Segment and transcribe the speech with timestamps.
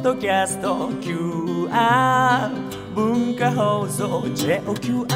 [0.00, 2.50] ッドキャスト QR
[2.94, 5.06] 文化放送 JOQR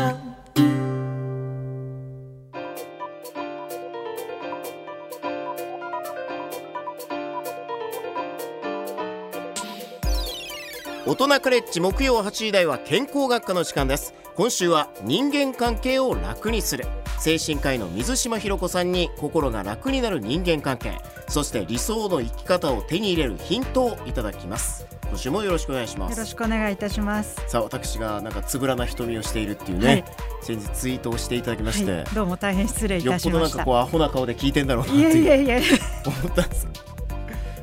[11.07, 14.15] 大人カレッジ木曜8時台は健康学科の時間です。
[14.37, 16.85] 今週は人間関係を楽にする。
[17.25, 24.87] 精神科医の水島ひろ子さんに心が楽になる人間関係そして理想の生き方を手に入れるヒントをいただきます。
[25.09, 26.11] 今週もよろしくお願いします。
[26.11, 27.43] よろしくお願いいたします。
[27.49, 30.05] さあ私がなんかつぶらな瞳をしているっていうね、はい。
[30.43, 36.69] 先日ツイートをしていただきまして、はい、どうも大変失礼いたしよっぽどなんかこうアホな顔で聞いてんだろうなっていやいやいや思ったんです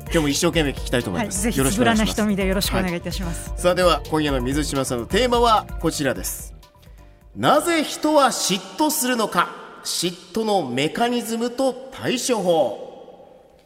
[0.06, 6.52] 今日も一生懸命聞きたいと思いはい、ます、ぜひよろしつぶらないよろしくお願いいたします、さあでは今夜の水島さんのテーマはこちらです
[7.34, 9.54] なぜ人は嫉妬するのか？
[9.84, 13.58] 嫉妬のメカニズムと対処法。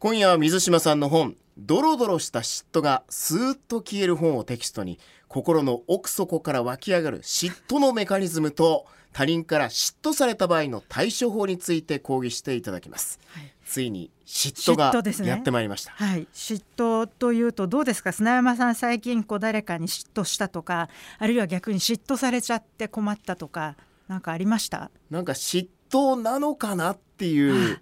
[0.00, 13.52] 今夜は水島さんの本ドロドロした嫉妬がスーッと消える本をテキストに心の奥底から湧き上がる嫉妬のメカニズムと他人から嫉妬された場合の対処法について講義していただきます、はい。
[13.64, 14.92] ついに嫉妬が
[15.24, 18.12] やってまいりました、はい、嫉妬というとどうですか？
[18.12, 23.76] 砂山さん最近こう誰かに嫉妬したとかあるいは逆に嫉妬されちゃって困ったとか
[24.08, 24.90] なんかありました？
[25.10, 27.78] なんか嫉妬なのかなっていう、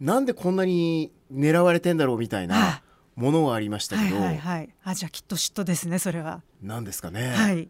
[0.00, 2.56] なんでこんなに狙われてんだろうみたいな。
[2.56, 2.82] あ
[3.16, 4.68] ものはありましたけど、はいはいはい。
[4.84, 7.28] あじゃあきっと嫉妬ですねそれは、なんですかね。
[7.30, 7.68] はい。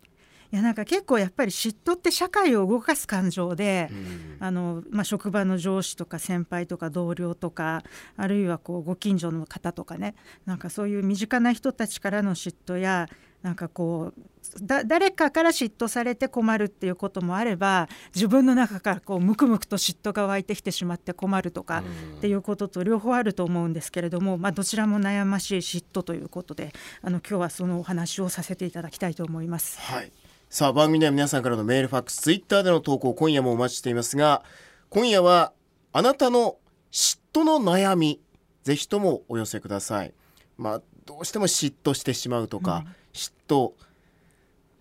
[0.53, 4.37] いやなんか結構やっぱり嫉妬って社会を動かす感情で、うん。
[4.41, 7.85] あのまあ、職場の上司とか先輩とか同僚とか
[8.17, 10.15] あるいはこうご近所の方とかね。
[10.47, 13.09] なんかそういう身近な人たちからの嫉妬や
[13.43, 14.21] なんかこう
[14.63, 21.83] だ誰かから嫉妬されて困るっていうこともあれば自分の中からこうムクムクと嫉妬が湧いてきてしまって困るとか
[22.19, 29.79] っていうことと両方あると思うんですけれども、まあ、どちらも悩ましい嫉妬ということであの今日はそのお話をさせていただきたいと思います。
[29.81, 30.13] はい。
[30.49, 34.43] さあ番組では皆さんからのメール、ファックス、ツイッターでの投稿今夜もお待ちしていますが、
[34.89, 35.53] 今夜は
[35.93, 36.57] あなたの
[36.91, 38.21] 嫉妬の悩み
[38.65, 40.13] ぜひともお寄せください。
[40.59, 43.73] まあどうしても嫉妬してしまうとか、嫉妬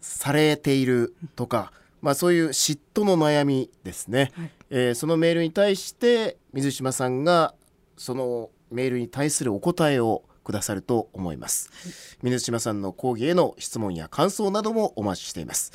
[0.01, 4.31] されているとか、まあそういう嫉妬の悩みですね。
[4.35, 4.51] はい。
[4.72, 7.53] えーそのメールに対して水島さんが
[7.97, 11.69] そのメールに対するお答えをくださると思います、
[12.23, 15.72] 水島さんの講義への質問や感想などもお待ちしています、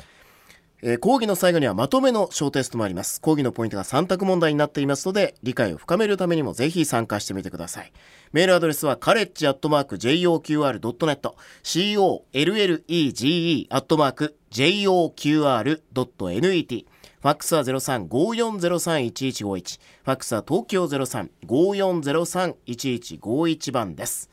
[0.81, 3.21] えー講義の最後にはまとめの小テストもあります。
[3.21, 7.91] 講義のポイントが3択問題になっていますので理解を深めるためにもぜひ参加してみてください。
[8.33, 11.31] メールアドレスはカレッジアットマーク JOQR.net
[11.63, 16.85] COLLEGE アットマーク JOQR.net
[17.21, 24.29] ファックスは0354031151ファックスは東京0354031151番です。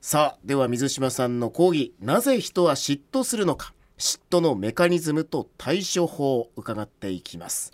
[0.00, 3.74] さあでは水島さんの講義なぜ人は嫉妬するのか。
[3.98, 7.72] 嫉妬のメカニズムと対処法を伺っていきます、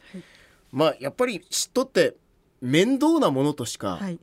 [0.72, 2.16] まあやっぱり嫉妬って
[2.60, 4.18] 面倒なものとしかはい。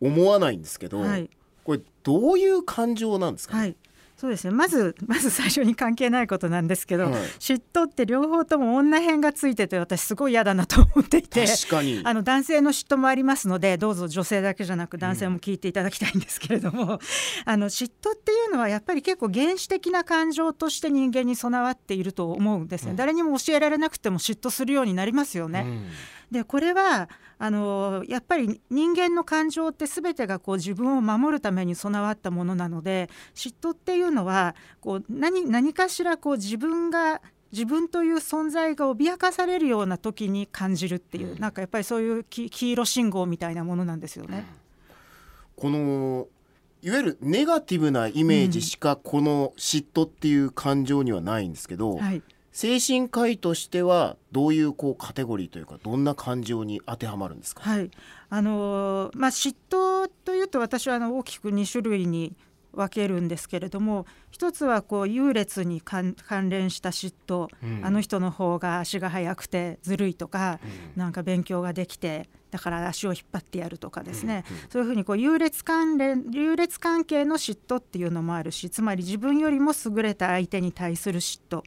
[0.00, 1.30] 思わないんですけど、はい。
[1.64, 3.76] これどういう感情なんですかね、はい、
[4.16, 4.50] そうですね。
[4.50, 7.12] まず まず最初に関係ないことなんですけど、はい。
[7.38, 12.00] 嫉妬って両方とも女編がついてて私すごい嫌だなと思っていて確かに。
[12.02, 16.98] あの男性の嫉妬もありますのでどうぞ女性だけじゃなく男性も聞いていただきたいんですけれども、
[17.44, 25.64] あの嫉妬っていうのはやっぱり結構原始的な感情として人間に備わっていると思うんですね、誰にも教えられなくても嫉妬するようになりますよね。
[25.66, 25.86] うん
[26.30, 37.20] でこれはあのやっぱり人間の感情って全てがこう自分を守るために備わったものなので嫉妬っていうのはこう何何かしらこう自分が
[37.52, 44.44] 自分という存在が脅かされるような時に感じるっていう、なんかやっぱりそういうき黄色信号みたいなものなんですよね。
[45.54, 46.26] この
[46.82, 52.22] いわゆるネガティブなイメージしかこの嫉妬っていう感情にはないんですけど、はい
[52.56, 57.90] 精神科医としてはどういうこうカテゴリーというかどんな感情に当てはまるんですか、はい。
[58.30, 62.34] あのーまあ、嫉妬というと私はあの大きく2種類に
[62.72, 67.84] 分けるんですけれども一つはこう優劣に関関連した嫉妬、うん。
[67.84, 70.58] あの人の方が足が速くてずるいとか、
[70.96, 81.62] なんか勉強ができてだから足を引っ張ってやるとかですね、そういうふうにこう優劣関連優劣関係の嫉妬っていうのもあるしつまり自分よりも優れた相手に対する嫉妬、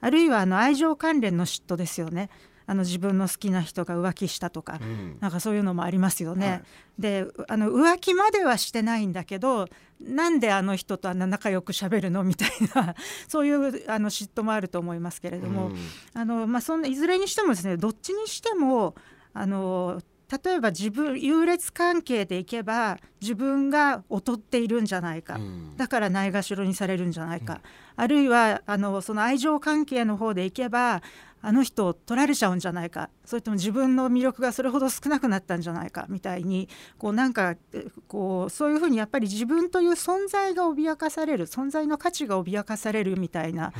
[0.00, 2.30] あるいはあの愛情関連の嫉妬ですよね。
[2.66, 6.48] あの自分の好きな人が浮気したとか、んなんかそういうのもありますよね。
[6.48, 6.62] はい
[7.00, 9.66] であの浮気まではしてないんだけど
[10.00, 12.94] なんであの人とあんな仲良くしゃべるのみたいな
[13.26, 15.76] そういうあの嫉妬もあると思いますけれども、うん
[16.12, 18.94] あのまあ、そんないずれにしてもですねどっちにしても
[19.32, 25.76] あの例えば自分優劣関係でいけば自分が劣っているんじゃないか、うん。
[25.76, 27.60] だからないがしろにされるんじゃないか、
[27.96, 31.02] あるいはあのその愛情関係の方でいけば
[31.42, 33.10] あの人を取られちゃうんじゃないか。
[33.24, 43.72] それとも自分の魅力がそれほど少なくなったんじゃないかみたいにこうなんかえこうそういうふうにやっぱり自分という存在が脅かされる存在の価値が脅かされるみたいな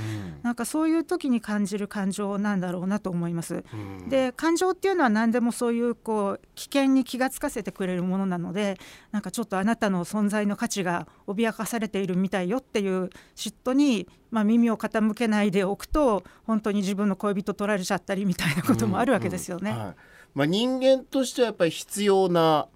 [0.42, 3.64] なんかそういう時に感じる感情なんだろうなと思います。
[3.72, 4.08] うん。
[4.08, 8.78] で感情っていうのは何でもそういうこう危険に気がつかせてくれるものなので
[9.10, 19.70] なんかちょっとあなたの存在の価値が脅かされているみたいよっていう嫉妬に、まあ、耳を傾けないでおくと本当に自分の恋人取られちゃったりみたいなこともあるわけですよね。
[19.70, 19.94] うんはい。
[20.34, 22.68] まあ、人間としてはやっぱり必要な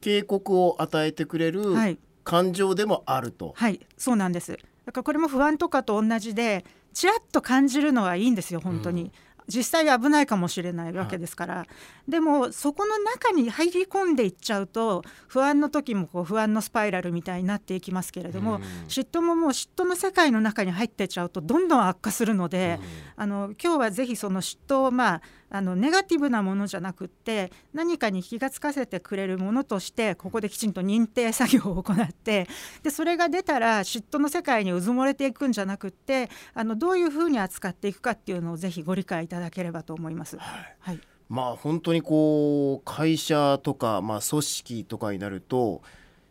[0.00, 1.98] 警告を与えてくれるはい。
[2.24, 3.52] 感情でもあると。
[3.56, 3.80] はい。
[3.96, 4.52] そうなんです。
[4.84, 9.12] だからこれも不安とかと同じでちらっと感じるのはいいんですよ本当に、
[9.54, 11.66] 実際危ないかもしれないわけですから、
[12.08, 18.62] でもそこの中に入り込んでいっちゃうと不安の時もこう不安のスパイラルみたいになっていきますけれども、うん。
[18.88, 22.78] 嫉妬ももう嫉妬の世界の中に入ってっちゃうとどんどん悪化するので、
[23.16, 25.22] あの今日はぜひその嫉妬をまあ
[25.54, 32.48] あのネガティブなものじゃなくって何かに気がつかせてくれるものとしてここできちんと認定作業を行って
[32.82, 40.38] でそれが出たら嫉妬の世界にうずもれていくんじゃなくってあのどういうふうに扱っていくかっていうのをぜひご理解いただければと思います。
[40.38, 45.82] はい、まあ本当にこう会社とか、まあ、組織とかになると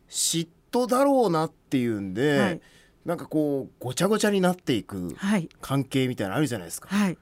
[0.09, 2.62] 嫉妬だろうなっていうんで、はい。
[3.06, 5.50] なんかこうごちゃごちゃになっていくはい。
[5.59, 6.88] 関係みたいなのあるじゃないですか。
[6.89, 7.17] はい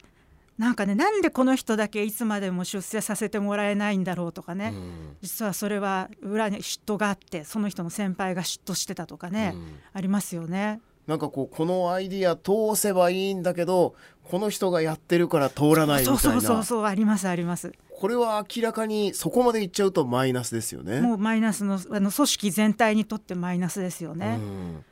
[0.60, 10.82] なんかねなんでこの人だけいつまでも出世させてもらえないんだろうとかね、うん実はそれは裏に嫉妬があってその人の先輩が嫉妬してたとかね、うんありますよね。
[11.08, 17.72] なんかこうこのアイディア通せばいいんだけどこの人がやってるから通らないみたいなそうそうそうそうありますあります。
[17.90, 21.02] これは明らかにそこまでいっちゃうとマイナスですよね。
[21.02, 24.38] もうマイナスのあの組織全体にとってマイナスですよね。
[24.40, 24.86] うん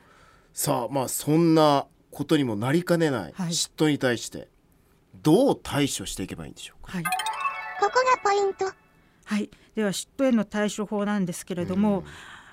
[0.54, 4.48] さあまあそんなことにもなりかねないはい嫉妬に対して
[5.14, 6.92] どう対処していけばいいんでしょうか？
[6.92, 7.10] はいこ
[7.80, 8.64] こがポイント。
[9.24, 12.02] はい、では嫉妬への対処法なんですけれども、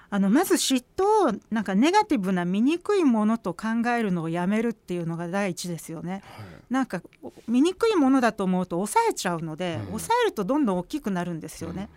[0.10, 3.68] あのまず嫉妬をなんかネガティブな醜いものと考
[3.98, 6.22] えるのをやめるっていうのが第一ですよね。
[6.70, 7.02] なんか
[7.48, 11.90] 醜いものだと思うと抑えちゃうので、うん抑えるとどんどん大きくなるんですよね。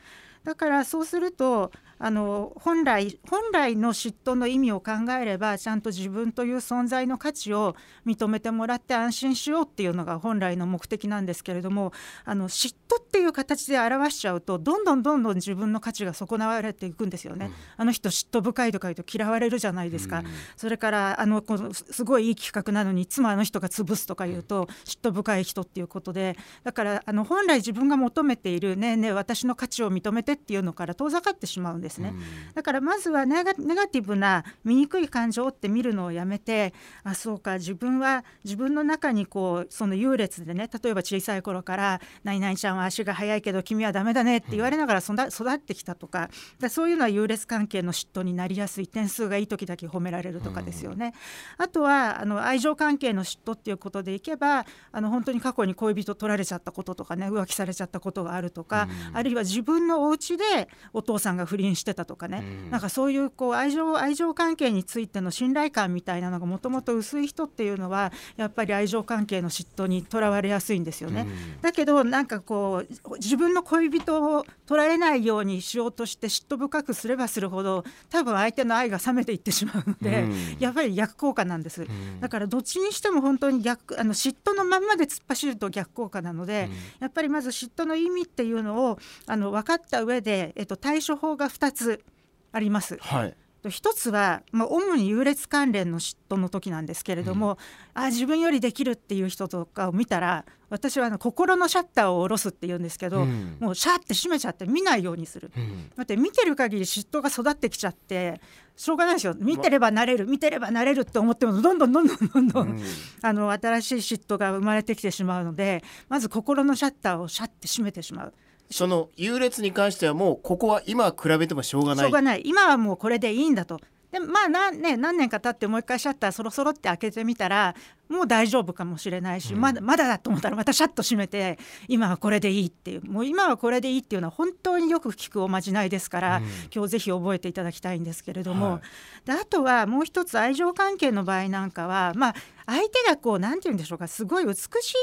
[0.44, 11.93] だからそうするとあの本来本来の嫉妬の意味を考えればちゃんと自分という存在の価値を認めてもらって安心しようっていうのが本来の目的なんですけれども
[12.25, 17.50] あの嫉妬っていう形で表しちゃうとどんどんどんどん自分の価値が損なわれていくんですよね。
[17.77, 20.23] あの人嫉妬深いとか言うと嫌われるじゃないですか。
[20.56, 32.12] それからあのこのすすごいいい企画なのにいつもあの人が潰すとか言うと嫉妬深い人っていうことでだからあの本来自分が求めているねえねえ私の価値を認めてっていうのから遠ざかってしまうんですね。
[32.55, 36.75] だからまずはネガネガティブな醜い感情って見るのをやめて
[37.05, 46.29] あそうか自分は自分の中にこうその優劣でね例えば小さい頃から「何々ちゃんは足が速いけど君はダメだね」って言われながら育育ってきたとか
[46.61, 51.14] だそういうのは優劣関係の嫉妬になりやすい点数がいい時だけ褒められるとかですよね。
[51.56, 71.26] あとはあの愛情関係の嫉妬っていうことでいけばあの本当に過去に恋人取られちゃったこととかね浮気されちゃったことがあるとか、あるいは自分のお家でお父さんが不倫してたとかね、なんかそういうこう愛情愛情関係についての信頼感みたいなのがもともと薄い人っていうのはやっぱり愛情関係の嫉妬にとらわれやすいんですよね。
[71.62, 80.56] だけどなんかこう自分の恋人を取られないようにしようとして嫉妬深くすればするほど多分相手の愛が冷めていってしまうので、うん。
[80.58, 81.87] やっぱり逆効果なんです。
[82.20, 86.68] だからどっちにしても本当に逆あの嫉妬のまんまで突っ走ると逆効果なので、
[86.99, 92.04] やっぱりまず嫉妬の意味っていうのをあの分かった上で、えっと、対処法が2つ
[92.52, 92.96] あります。
[93.00, 93.37] はい。
[93.68, 97.58] 一つは、まあ、主に優劣関連の嫉妬の時なんですけれども、
[97.92, 105.50] あ自分よりできるっていう人とかを見たら私はあの心のシャッターを下ろすって言うんですけど、うんもうシャーって閉めちゃって見ないようにする。
[105.56, 108.40] うんだって見てる限り嫉妬が育ってきちゃって
[108.76, 112.82] しょうがないですよ見てればなれる見てればなれるって思ってもどんどんどんどんどんどん、うん
[113.22, 118.34] あの新しい嫉妬が生まれてきてしまうのでまず心のシャッターをシャッて閉めてしまう。
[118.70, 123.80] その優劣に関してはもうここは今比べてもしょうがないしょうがない今はもうこれでいいんだと。
[124.10, 127.75] でまあなね、何年か経ってもう一回シャッターそろそろって開けてみたら
[128.09, 136.43] もう大丈夫かもしれないし、まだまだだと思ったらまたシャッと閉めて今はこれでいいっていうもう今はこれでいいっていうのは本当によく聞くおまじないですから、
[136.75, 139.27] 今日ぜひ覚えていただきたいんですけれども、はい。
[139.27, 142.35] であとはもう一つ愛情関係の場合なんかはまあ
[142.67, 144.59] 相手がこうなんて言うんでしょうかすごい美し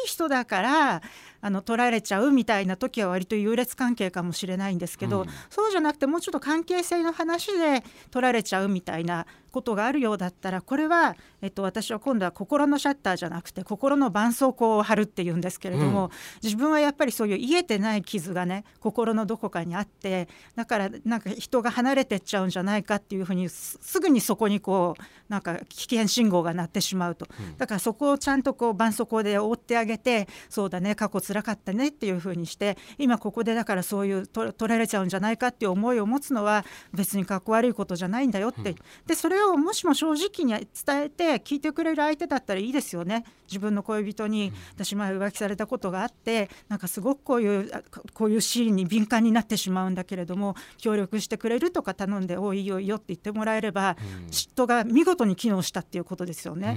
[0.05, 1.01] い人だから
[1.41, 5.27] あの取られちゃうみたいな時は割と優劣関係かもしれないんですけど、うん。
[5.49, 16.11] そうじゃなくてもうちょっと関係性の話で取られちゃうみたいなことがあるようだったらこれは、えっと、私は今度は心のシャッターじゃなくて心の絆創膏を貼るっていうんですけれども、
[16.41, 38.75] 自分はやっぱりそういう癒えてない傷がね心のどこかにあってだからなんか人が離れてっちゃうんじゃないかっていうふうにすすぐにそこにこうなんか危険信号が鳴ってしまうと、だからそこをちゃんとこう絆創膏で覆ってあげてそうだね過去つらかったねっていうふうにして今ここでだからそういうと取られちゃうんじゃないかっていう思いを持つのは別にかっこ悪いことじゃないんだよって、
[39.05, 43.23] でそれをもしも正直に伝えて聞いてくれる相手だったらいいですよね。
[43.47, 53.95] 自分の恋人に私前浮気されたことがあってなんかすごくこういうあここういうシーンに敏感になってしまうんだけれども協力してくれるとか頼んで「おいいいよいいよ」って言ってもらえれば、
[54.29, 56.75] 嫉妬が見事に機能したっていうことですよね。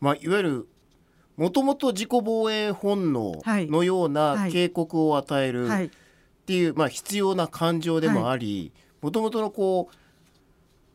[0.00, 0.68] まあ、いわゆる
[1.36, 3.66] もともと自己防衛本能はい。
[3.70, 4.52] のようはない。
[4.52, 5.86] 警告を与えるはい。
[5.86, 5.90] っ
[6.44, 9.96] ていう、まあ、必要な感情でもありもともとのこう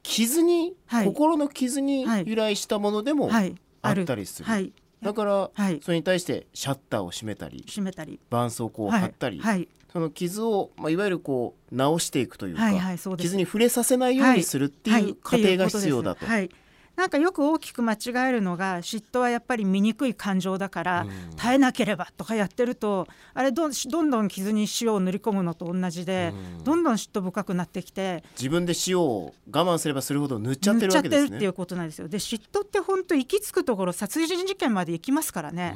[0.04, 1.06] 傷に、はい。
[1.06, 2.24] 心の傷にはい。
[2.28, 3.56] 由来したものでもはい
[3.88, 4.02] ある。
[4.02, 4.50] ったりする。
[4.50, 4.72] はい。
[5.02, 5.80] だから、はい。
[5.84, 8.20] それに対してシャッターを閉めたり締めたり。
[8.30, 12.78] 絆創膏を貼ったり、はいその傷を、まあ、いわゆるこう直していくというか、はい。
[12.78, 16.26] はいそう傷に触れさせないようにするってはいいう過程が必要だと。
[16.26, 16.50] はい
[16.98, 31.26] なんかよく大きく間違えるのが嫉妬はやっぱり醜い感情だから耐えなければとかやってるとあれどんどんどん傷に塩を塗り込むのと同じでどんどん嫉妬深くなってきて自分で塩を我慢すればするほど塗っちゃってる塗っちゃわけですね。
[31.28, 32.08] ってるっていうことなんですよ。
[32.08, 35.76] で嫉妬って本当行き着くところ殺人事件まで行きますからね。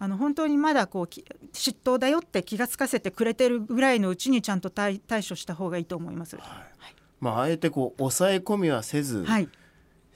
[0.00, 6.36] あの本当にまだこうき嫉妬だよって気がつかせてくれてるぐらいのうちにちゃんと対対処した方がいいと思います。
[7.20, 9.48] まあ、あえてこう抑え込みはせず、はい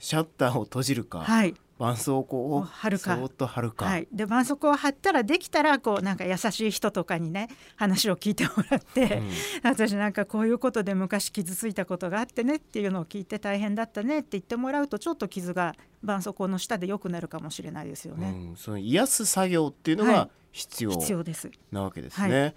[0.01, 1.53] シャッターを閉じるか、はい。
[1.77, 3.15] 絆創膏を貼るか。
[3.15, 9.21] そーっと貼るか、はい、で絆創膏を貼ったらできたらこうなんか優しい人とかにね話を聞いてもらって、
[9.63, 18.29] 私なんかこういうことで昔傷ついたことがあってねっていうのを聞いて大変だったねって言ってもらうとちょっと傷が絆創膏の下で良くなるかもしれないですよね。
[18.29, 20.13] うん、その癒す作業っていうのはい。
[20.13, 21.49] が必要必要です。
[21.71, 22.55] なわけですね。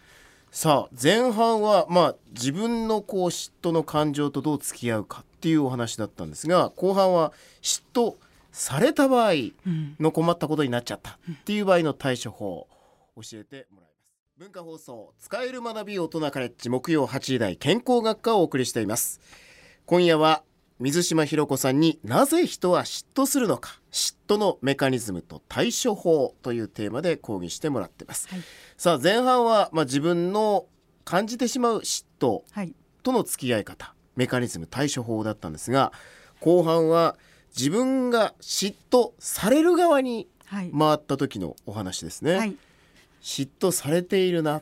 [0.54, 8.14] さあ前半はまあ自分のこう嫉妬の感情とどう付き合うかっていうお話だったんですが後半は嫉妬
[8.52, 9.32] された場合
[9.98, 12.68] の困ったことになっちゃったっていう場合の対処法を
[13.20, 14.38] 教えてもらいます。
[14.38, 19.20] 文化放送使える学び大人カレッジ木曜8時台健康学科をお送りしています。
[19.86, 20.44] 今夜は
[20.80, 23.80] 水島ひろ子さんになぜ人は嫉妬するのか。
[23.92, 28.40] 嫉妬のメカニズムと対処法というテーマで講義してもらってます、はい。
[28.76, 30.66] さあ前半はまあ自分の
[31.04, 32.74] 感じてしまう嫉妬はい。
[33.04, 35.92] との付き合い方メカニズム対処法だったんですが
[36.40, 37.16] 後半は
[37.56, 40.70] 自分が嫉妬される側にはい。
[40.76, 42.56] 回った時のお話ですね、はい。
[43.22, 44.60] 嫉妬されているな。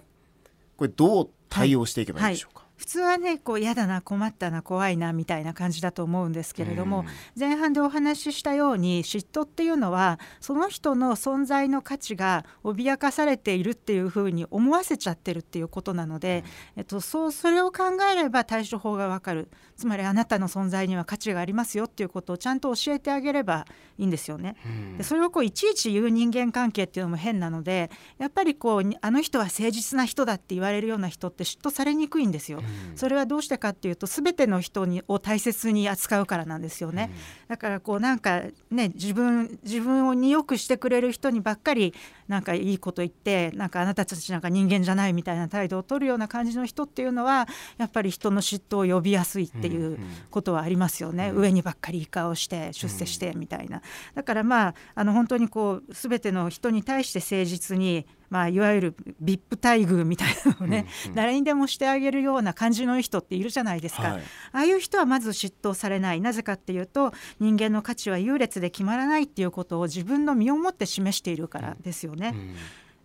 [0.76, 7.04] これどう対応していけばいいでしょうか、普通はねこう嫌だな困ったな怖いなみたいな感じだと思うんですけれども、
[7.38, 16.42] 前半でお話ししたように嫉妬っていうのはその人の存在の価値が脅かされているっていうふうに思わせちゃってるっていうことなので、
[16.74, 19.48] えっと、そうそれを考えれば対処法がわかる
[19.82, 23.66] つまりあなたの存在には価値がありますよっていうことをちゃんと教えてあげれば
[23.98, 24.54] いいんですよね。
[24.96, 32.62] でそれをこういちいち言う人間関係っていうのも変なのでやっぱりこうにあの人は誠実な人だって言われるような人って嫉妬されにくいんですよ。
[32.94, 37.10] それはどうしてかっていうと全ての人にを大切に扱うからなんですよね。
[37.48, 41.92] だからこうなんかね自分自分によくしてくれる人にばっかり
[42.32, 47.46] なんかいいこと言ってなんかあなたたちなんか人間じゃないみたいな態度を取るような感じの人っていうのは
[47.76, 49.98] やっぱり人の嫉妬を呼びやすいっていう
[50.30, 53.82] ことはありますよね、上にばっかりいい顔して出世してみたいな、
[54.14, 64.22] だからまああの本当にこう全ての人に対して誠実にまあ、いわゆる VIP 待遇みたいなのをね、誰にでもしてあげるような感じのいい人っているじゃないですか、はい。
[64.22, 64.22] あ
[64.52, 66.20] あいう人はまず嫉妬されない。
[66.22, 72.32] なぜかっていうと人間の価値は優劣で決まらないっていうことを自分の身をもって示しているからですよね。
[72.32, 72.38] で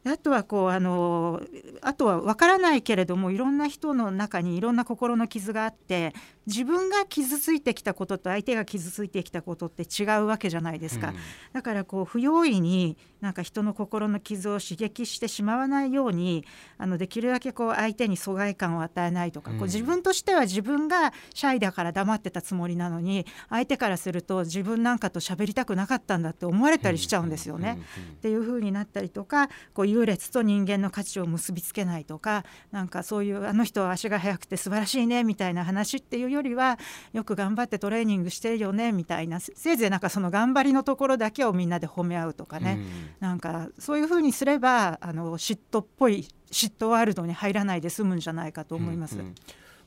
[0.05, 1.41] あとはこうあの
[1.81, 6.13] あとは分からないけれどもいろんな人の中にいろんな心の傷があって
[6.45, 11.13] 自分が傷ついてきたことと相手が傷ついてきたことって違うわけじゃないですか、
[11.51, 16.45] だからこう不用意になんか人の心の傷を刺激してしまわないように
[16.77, 27.77] あのできるだけこう相手に疎外感を与えないとか、こう自分としては自分がシャイだから黙ってたつもりなのに相手からすると自分なんかと喋りたくなかったんだって思われたりしちゃうんですよね。
[28.11, 36.77] っていう風になったりとかこう優劣と人間の価値を結びつけないとかなんかそういうあの人は足が速くて素晴らしいねみたいな話っていうよりは
[37.13, 42.79] よく頑張ってトレーニングしてるよねみたいなせいぜいなんかその頑張りのところだけをみんなで褒め合うとかね、
[43.19, 49.17] なんかそういうふうにすればあの嫉妬っぽい嫉妬ワールドに入らないで済むんじゃないかと思います。
[49.17, 49.35] うんうん、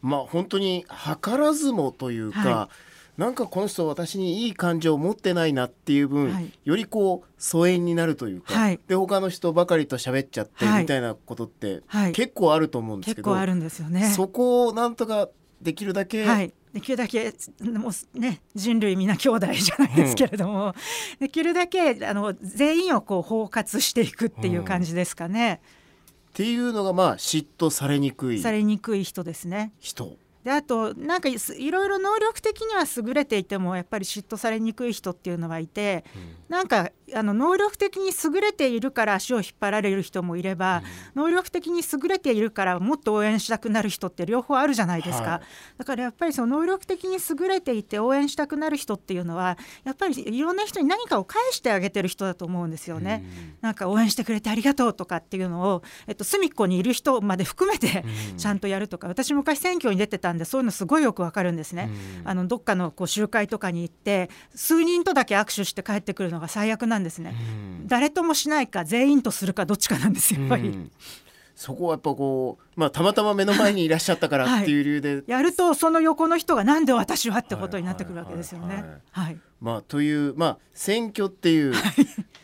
[0.03, 0.85] まあ本当に
[1.23, 2.90] 図らずもというか、はい
[3.21, 11.83] なんかこの人私にいい感情を持ってないなっていう分、はい、よりこう疎遠になるというか、はい、で他の人ばかりと喋っちゃってみたいなことって、
[12.15, 14.09] 結構あると思うんですけど、結構あるんですよね。
[14.09, 15.29] そこをなんとか
[15.61, 20.73] できるだけ、はい、できるだけもう、ね、人類皆兄弟じゃないですけれども、うん、
[21.21, 25.61] できるだけあの全員をこう包括していくっていう感じですかね。
[25.61, 28.41] うん、っていうのがまあ嫉妬されにくい。
[28.41, 29.73] されにくい人ですね。
[29.79, 31.37] 人であとなんかい
[31.71, 40.83] ろいろ能力的には優れていてもやっぱり嫉妬されにくい人っていうのはいて、うん、なんかあの能力的に優れているから足を引っ張られる人もいれば、
[41.15, 53.25] うん、能力的に優れているからもっと応援したくなる人って両方あるじゃないですか、はい、だからやっぱりその能力的に優れていて応援したくなる人っていうのはやっぱりいろんな人に何かを返してあげてる人だと思うんですよね。
[53.25, 58.05] うん、なんか応援してくれてありがとうとかっていうのを、えっと、隅っこにいる人まで含めて
[58.37, 61.91] ちゃんとやるとか、私昔選挙に出てたんでそういうのすごいよくわかるんですね。
[62.25, 67.35] あのどっかのこう集会とかに行って数人とだけ握手して帰ってくるのが最悪なんですね。
[67.87, 70.91] 誰ともしないか全員とするかどっちかなんですやっぱり。
[71.61, 78.83] そこはやっぱこう、まあ、たまたま目の前にいらっしゃったからっていう理由で、はい、やるとその横の人がなんで私はってことになってくるわけですよね。
[79.11, 81.75] はいまあ、という、まあ、選挙っていう、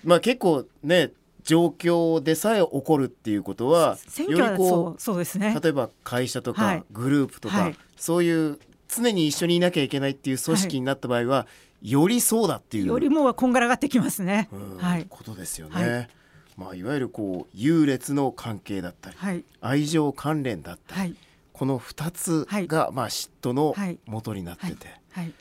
[0.05, 1.13] まあ結構ね
[1.47, 5.59] 状況でさえ起こるっていうことは選挙はそうそうですね。
[5.63, 11.47] 例えば会社とかグループとか、はい、そういう常に一緒にいなきゃいけないっていう組織になった場合は、は
[11.83, 14.49] い、よりそうだっていうよりもこんがらがってきますね、
[14.79, 15.75] はい、ことですよね。
[15.75, 16.09] はい。
[16.57, 21.15] まあ、いわゆるこう優劣の関係だったり、はい、愛情関連だったり、はい、
[21.53, 23.75] この2つが、まあ、嫉妬の
[24.07, 25.33] 元になってて、はい。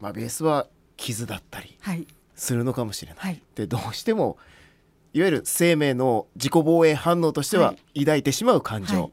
[0.00, 0.66] まあ、ベースは
[0.96, 1.78] 傷だったり
[2.34, 3.40] するのかもしれない。
[3.54, 4.36] でどうしても
[5.12, 9.12] いわゆる生命の自己防衛反応としては抱いてしまう感情、はい。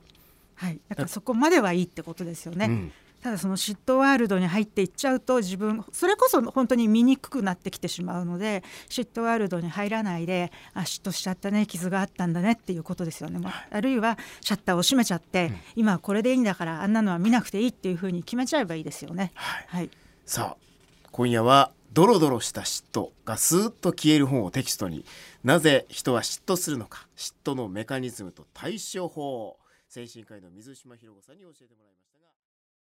[0.56, 2.66] はい、だからそこまではいいってことですよね。
[2.66, 2.92] うん。
[3.26, 19.32] ただその嫉妬ワールドに入っていっちゃうと自分それこそ本当に醜くなってきてしまうので嫉妬ワールドに入らないであ嫉妬しちゃったね傷があったんだねっていうことですよね、はい、あるいはシャッターを閉めちゃって、うん、今はこれでいいんだからあんなのは見なくていいっていうふうに決めちゃえばいいですよね。
[19.34, 19.90] はい、はい、
[20.28, 20.58] さあ
[21.12, 25.04] 今夜はドロドロした嫉妬がスーッと消える本をテキストに
[25.46, 27.08] なぜ人は嫉妬するのか？
[27.16, 29.60] 嫉妬のメカニズムと対処法。
[29.88, 32.26] 精神科医の水島博子さんに教えてもらいましたが。